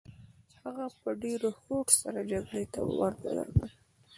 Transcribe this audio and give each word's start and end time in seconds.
هغه 0.63 0.85
په 1.01 1.09
ډېر 1.23 1.41
هوډ 1.59 1.87
سره 2.01 2.19
جګړې 2.31 2.63
ته 2.73 2.79
ودانګل. 2.87 3.69